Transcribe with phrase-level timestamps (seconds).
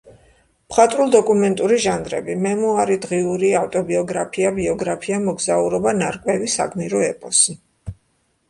[0.71, 7.61] მხატვრულ-დოკუმენტური ჟანრები: მემუარი, დღიური, ავტობიოგრაფია, ბიოგრაფია, მოგზაურობა, ნარკვევი, საგმირო ეპოსი.